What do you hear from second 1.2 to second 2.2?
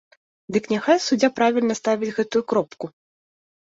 правільна ставіць